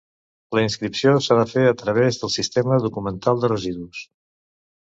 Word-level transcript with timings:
La 0.59 0.61
inscripció 0.67 1.13
s'ha 1.25 1.37
de 1.41 1.43
fer 1.51 1.65
a 1.71 1.75
través 1.83 2.19
del 2.23 2.33
Sistema 2.37 2.81
Documental 2.89 3.45
de 3.45 3.53
Residus. 3.55 4.05